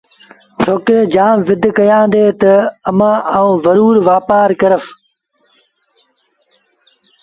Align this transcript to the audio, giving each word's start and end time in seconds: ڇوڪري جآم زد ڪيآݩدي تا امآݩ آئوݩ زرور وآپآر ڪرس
ڇوڪري 0.63 1.01
جآم 1.13 1.37
زد 1.47 1.63
ڪيآݩدي 1.77 2.25
تا 2.41 2.53
امآݩ 2.89 3.19
آئوݩ 3.35 3.59
زرور 3.63 3.95
وآپآر 4.07 4.49
ڪرس 4.59 4.85